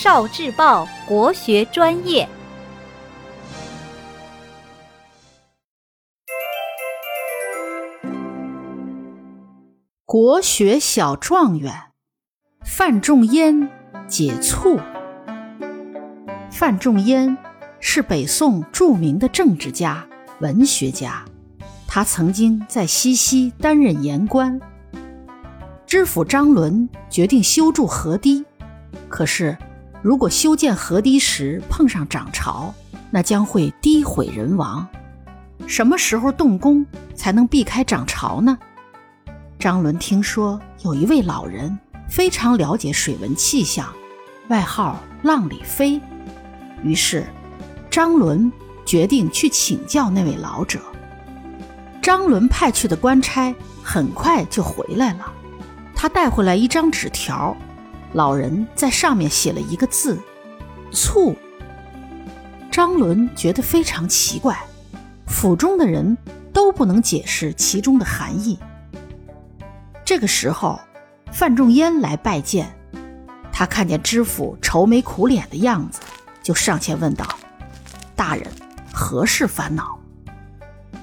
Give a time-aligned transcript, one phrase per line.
[0.00, 2.28] 少智报国学专业。
[10.04, 11.74] 国学小状元
[12.64, 13.68] 范仲淹
[14.06, 14.78] 解醋。
[16.52, 17.36] 范仲淹
[17.80, 20.06] 是北宋著名的政治家、
[20.38, 21.24] 文学家，
[21.88, 24.60] 他曾经在西溪担任言官。
[25.84, 28.44] 知府张伦决定修筑河堤，
[29.08, 29.58] 可是
[30.00, 32.72] 如果修建河堤时碰上涨潮，
[33.10, 34.86] 那将会堤毁人亡。
[35.66, 38.56] 什么时候动工才能避开涨潮呢？
[39.58, 41.76] 张伦听说有一位老人
[42.08, 43.92] 非常了解水文气象，
[44.48, 46.00] 外号浪里飞，
[46.82, 47.26] 于是
[47.90, 48.50] 张伦
[48.86, 50.78] 决定去请教那位老者。
[52.00, 53.52] 张伦派去的官差
[53.82, 55.32] 很快就回来了，
[55.94, 57.54] 他带回来一张纸条，
[58.12, 60.18] 老人在上面写了一个字
[60.92, 61.36] “醋”。
[62.70, 64.56] 张伦觉得非常奇怪，
[65.26, 66.16] 府中的人
[66.52, 68.58] 都不能解释其中的含义。
[70.04, 70.80] 这个时候，
[71.32, 72.74] 范仲淹来拜见。
[73.52, 76.00] 他看见知府愁眉苦脸的样子，
[76.42, 77.26] 就上前问道
[78.14, 78.46] ：“大人，
[78.92, 79.98] 何事烦恼？”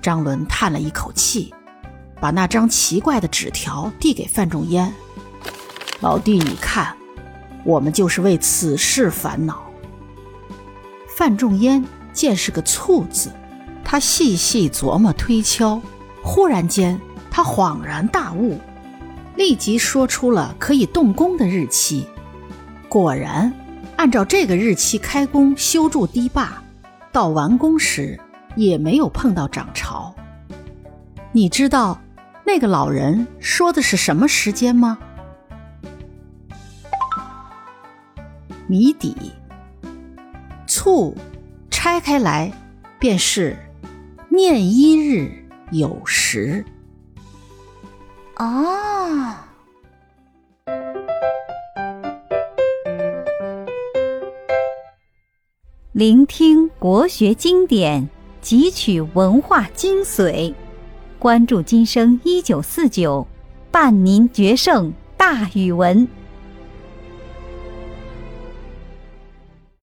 [0.00, 1.52] 张伦叹了一口气，
[2.20, 4.90] 把那张奇怪的纸条递给范仲淹
[6.00, 6.94] ：“老弟，你看，
[7.64, 9.64] 我们就是为此事烦恼。”
[11.16, 13.32] 范仲淹见是个“醋”字，
[13.84, 15.82] 他细细琢磨推敲，
[16.22, 18.58] 忽然间他恍然大悟。
[19.34, 22.06] 立即说出了可以动工的日期，
[22.88, 23.52] 果然，
[23.96, 26.62] 按照这个日期开工修筑堤坝，
[27.10, 28.18] 到完工时
[28.54, 30.14] 也没有碰到涨潮。
[31.32, 32.00] 你知道
[32.44, 34.98] 那个老人说的是什么时间吗？
[38.70, 39.16] 谜底：
[40.66, 41.16] 醋
[41.70, 42.52] 拆开来
[42.98, 43.56] 便是
[44.28, 45.32] 念一日
[45.70, 46.62] 有时。
[48.36, 49.34] 哦，
[55.92, 58.06] 聆听国学经典，
[58.42, 60.52] 汲取文化精髓，
[61.18, 63.26] 关注今生一九四九，
[63.70, 66.06] 伴您决胜大语文。